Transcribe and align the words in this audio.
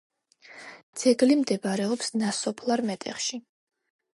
ძეგლი 1.01 1.37
მდებარეობს 1.41 2.11
ნასოფლარ 2.23 2.85
მეტეხში. 2.89 3.41